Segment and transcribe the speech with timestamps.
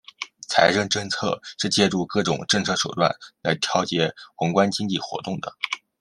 [0.49, 5.55] 财政政策是借助各种政策手段来调节宏观经济活动的。